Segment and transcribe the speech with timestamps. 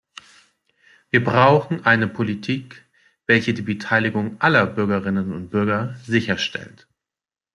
[1.11, 2.85] Wir brauchen eine Politik,
[3.27, 6.87] welche die Beteiligung aller Bürgerinnen und Bürger sicherstellt.